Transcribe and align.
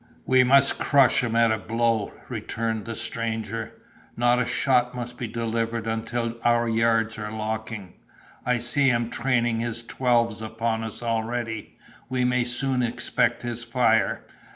"We 0.25 0.43
must 0.43 0.79
crush 0.79 1.21
him 1.23 1.35
at 1.35 1.51
a 1.51 1.59
blow," 1.59 2.11
returned 2.27 2.85
the 2.85 2.95
stranger; 2.95 3.73
"not 4.17 4.39
a 4.39 4.47
shot 4.47 4.95
must 4.95 5.15
be 5.15 5.27
delivered 5.27 5.85
until 5.85 6.37
our 6.43 6.67
yards 6.67 7.19
are 7.19 7.31
locking." 7.31 7.93
"I 8.43 8.57
see 8.57 8.89
him 8.89 9.11
training 9.11 9.59
his 9.59 9.83
twelves 9.83 10.41
upon 10.41 10.83
us 10.83 11.03
already; 11.03 11.77
we 12.09 12.25
may 12.25 12.45
soon 12.45 12.81
expect 12.81 13.43
his 13.43 13.63
fire." 13.63 14.25